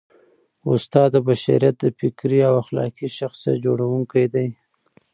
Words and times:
استاد 0.71 1.09
د 1.13 1.17
بشریت 1.27 1.75
د 1.79 1.85
فکري 1.99 2.39
او 2.47 2.53
اخلاقي 2.63 3.07
شخصیت 3.19 3.55
جوړوونکی 3.65 4.25
دی. 4.33 4.47